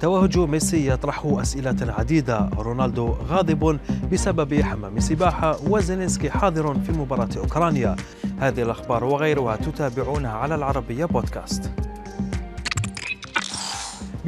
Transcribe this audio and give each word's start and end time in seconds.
توهج 0.00 0.38
ميسي 0.38 0.90
يطرح 0.90 1.26
أسئلة 1.26 1.76
عديدة. 1.98 2.50
رونالدو 2.58 3.14
غاضب 3.28 3.78
بسبب 4.12 4.62
حمام 4.62 5.00
سباحة 5.00 5.56
وزيلينسكي 5.68 6.30
حاضر 6.30 6.74
في 6.74 6.92
مباراة 6.92 7.28
أوكرانيا. 7.36 7.96
هذه 8.38 8.62
الأخبار 8.62 9.04
وغيرها 9.04 9.56
تتابعونها 9.56 10.32
على 10.32 10.54
العربية 10.54 11.04
بودكاست. 11.04 11.70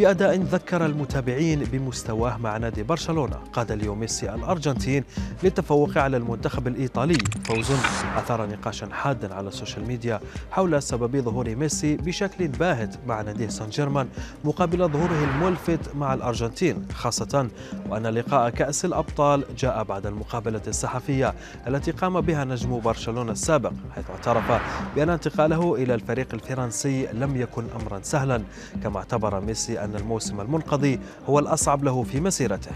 بأداء 0.01 0.37
ذكر 0.37 0.87
المتابعين 0.87 1.65
بمستواه 1.65 2.37
مع 2.37 2.57
نادي 2.57 2.83
برشلونة 2.83 3.37
قاد 3.53 3.73
ليو 3.73 4.01
ميسي 4.01 4.35
الأرجنتين 4.35 5.05
للتفوق 5.43 5.99
على 5.99 6.17
المنتخب 6.17 6.67
الإيطالي. 6.67 7.19
فوز 7.45 7.71
أثار 8.17 8.47
نقاشا 8.47 8.89
حادا 8.93 9.35
على 9.35 9.49
السوشيال 9.49 9.87
ميديا 9.87 10.21
حول 10.51 10.83
سبب 10.83 11.17
ظهور 11.17 11.55
ميسي 11.55 11.97
بشكل 11.97 12.49
باهت 12.49 12.97
مع 13.07 13.21
نادي 13.23 13.51
سان 13.51 13.69
جيرمان 13.69 14.09
مقابل 14.45 14.89
ظهوره 14.89 15.25
الملفت 15.25 15.95
مع 15.95 16.15
الأرجنتين 16.15 16.87
خاصة 16.95 17.49
وأن 17.89 18.07
لقاء 18.07 18.51
كأس 18.51 18.85
الأبطال 18.85 19.45
جاء 19.59 19.85
بعد 19.85 20.07
المقابلة 20.07 20.63
الصحفية 20.69 21.35
التي 21.67 21.91
قام 21.91 22.21
بها 22.21 22.45
نجم 22.45 22.81
برشلونة 22.81 23.33
السابق 23.33 23.73
حيث 23.95 24.11
اعترف 24.11 24.61
بأن 24.97 25.09
انتقاله 25.11 25.75
إلى 25.75 25.95
الفريق 25.95 26.35
الفرنسي 26.35 27.07
لم 27.13 27.37
يكن 27.37 27.65
أمرا 27.81 28.01
سهلا 28.03 28.43
كما 28.83 28.99
اعتبر 28.99 29.41
ميسي 29.41 29.85
أن 29.85 29.90
الموسم 29.97 30.41
المنقضي 30.41 31.01
هو 31.29 31.39
الأصعب 31.39 31.85
له 31.85 32.03
في 32.03 32.21
مسيرته. 32.21 32.71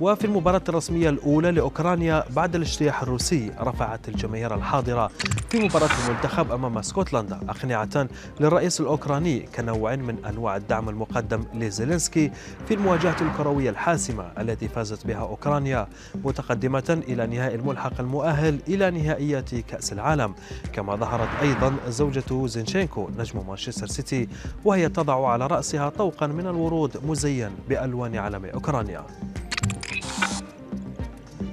وفي 0.00 0.24
المباراة 0.24 0.62
الرسمية 0.68 1.08
الأولى 1.08 1.50
لأوكرانيا 1.50 2.24
بعد 2.30 2.54
الاجتياح 2.54 3.02
الروسي 3.02 3.52
رفعت 3.60 4.08
الجماهير 4.08 4.54
الحاضرة 4.54 5.10
في 5.50 5.60
مباراة 5.60 5.88
المنتخب 6.08 6.50
أمام 6.52 6.78
اسكتلندا 6.78 7.40
أقنعة 7.48 8.08
للرئيس 8.40 8.80
الأوكراني 8.80 9.40
كنوع 9.40 9.96
من 9.96 10.24
أنواع 10.24 10.56
الدعم 10.56 10.88
المقدم 10.88 11.44
لزيلينسكي 11.54 12.30
في 12.68 12.74
المواجهة 12.74 13.16
الكروية 13.20 13.70
الحاسمة 13.70 14.24
التي 14.38 14.68
فازت 14.68 15.06
بها 15.06 15.20
أوكرانيا 15.20 15.88
متقدمة 16.24 17.02
إلى 17.08 17.26
نهائي 17.26 17.54
الملحق 17.54 18.00
المؤهل 18.00 18.58
إلى 18.68 18.90
نهائيات 18.90 19.54
كأس 19.54 19.92
العالم. 19.92 20.34
كما 20.72 20.96
ظهرت 20.96 21.28
أيضا 21.42 21.76
زوجة 21.88 22.46
زينشينكو 22.46 23.08
نجم 23.18 23.46
مانشستر 23.48 23.86
سيتي 23.86 24.28
وهي 24.64 24.88
تضع 24.88 25.28
على 25.28 25.46
رأسها 25.46 25.88
طوقا 25.88 26.26
من 26.26 26.46
الورود 26.46 27.06
مزين 27.06 27.50
بألوان 27.68 28.16
علم 28.16 28.44
أوكرانيا. 28.44 29.02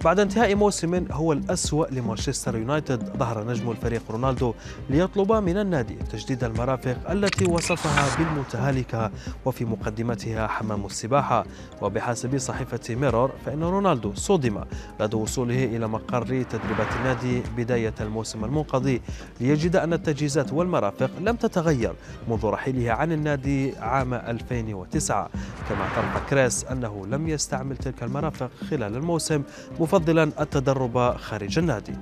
بعد 0.08 0.20
انتهاء 0.20 0.56
موسم 0.56 1.06
هو 1.12 1.34
الأسوأ 1.34 1.86
لمانشستر 1.92 2.58
يونايتد. 2.58 3.18
ظهر 3.18 3.48
نجم 3.48 3.72
الفريق 3.72 4.02
رونالدو 4.10 4.54
ليطلب 4.90 5.32
من 5.32 5.58
النادي 5.58 5.96
تجديد 5.96 6.44
المرافق 6.44 7.12
التي 7.12 7.46
وصفها 7.46 8.18
بالمتهالكة 8.18 9.12
وفي 9.46 9.66
مقدمتها 9.66 10.48
حمام 10.48 10.86
السباحة. 10.86 11.46
وبحسب 11.82 12.38
صحيفة 12.38 12.96
ميرور 12.96 13.32
فإن 13.46 13.64
رونالدو 13.64 14.14
صدم 14.14 14.64
لدى 15.00 15.16
وصوله 15.16 15.64
إلى 15.64 15.88
مقر 15.88 16.44
تدريبات 16.44 16.88
النادي 17.00 17.44
بداية 17.58 17.94
الموسم 18.02 18.46
المنقضي 18.46 19.02
ليجد 19.42 19.76
أن 19.76 19.94
التجهيزات 19.94 20.54
والمرافق 20.54 21.12
لم 21.22 21.36
تتغير 21.36 21.94
منذ 22.30 22.46
رحيله 22.46 22.92
عن 22.92 23.12
النادي 23.12 23.78
عام 23.78 24.14
2009 24.14 25.30
كما 25.70 25.82
اعترف 25.82 26.30
كريس 26.30 26.66
أنه 26.66 27.08
لم 27.08 27.28
يستعمل 27.28 27.78
تلك 27.78 28.04
المرافق 28.04 28.50
خلال 28.70 28.96
الموسم 28.96 29.44
مفضلا 29.80 30.24
التدرب 30.24 31.18
خارج 31.18 31.60
النادي. 31.60 31.94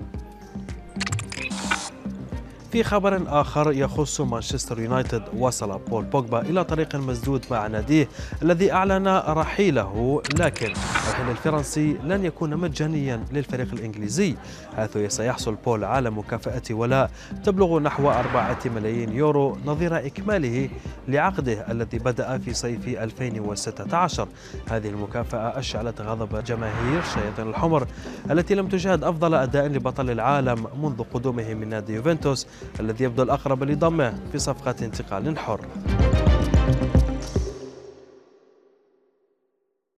في 2.71 2.83
خبر 2.83 3.41
آخر 3.41 3.71
يخص 3.71 4.21
مانشستر 4.21 4.79
يونايتد 4.79 5.23
وصل 5.37 5.79
بول 5.79 6.03
بوجبا 6.03 6.41
إلى 6.41 6.63
طريق 6.63 6.95
مسدود 6.95 7.45
مع 7.51 7.67
ناديه 7.67 8.09
الذي 8.41 8.71
أعلن 8.71 9.07
رحيله 9.27 10.21
لكن 10.39 10.73
الرحيل 11.15 11.31
الفرنسي 11.31 11.97
لن 12.03 12.25
يكون 12.25 12.57
مجانيا 12.57 13.23
للفريق 13.31 13.73
الإنجليزي 13.73 14.35
حيث 14.75 14.97
سيحصل 14.97 15.55
بول 15.65 15.83
على 15.83 16.09
مكافأة 16.09 16.61
ولاء 16.71 17.11
تبلغ 17.43 17.79
نحو 17.79 18.09
أربعة 18.09 18.59
ملايين 18.65 19.13
يورو 19.13 19.57
نظير 19.65 19.97
إكماله 19.97 20.69
لعقده 21.07 21.71
الذي 21.71 21.99
بدأ 21.99 22.37
في 22.37 22.53
صيف 22.53 22.87
2016 22.87 24.27
هذه 24.69 24.89
المكافأة 24.89 25.59
أشعلت 25.59 26.01
غضب 26.01 26.43
جماهير 26.43 26.99
الشياطين 26.99 27.49
الحمر 27.49 27.87
التي 28.31 28.55
لم 28.55 28.67
تشاهد 28.67 29.03
أفضل 29.03 29.33
أداء 29.33 29.67
لبطل 29.67 30.09
العالم 30.09 30.67
منذ 30.83 31.03
قدومه 31.13 31.53
من 31.53 31.69
نادي 31.69 31.93
يوفنتوس 31.93 32.47
الذي 32.79 33.03
يبدو 33.03 33.23
الأقرب 33.23 33.63
لضمه 33.63 34.13
في 34.31 34.39
صفقة 34.39 34.75
انتقال 34.81 35.39
حر. 35.39 35.65